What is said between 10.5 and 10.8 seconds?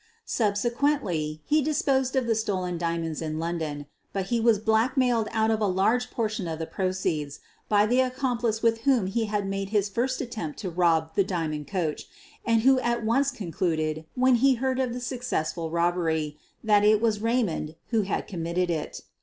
to